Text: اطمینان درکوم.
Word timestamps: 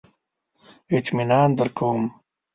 اطمینان 0.95 1.49
درکوم. 1.57 2.01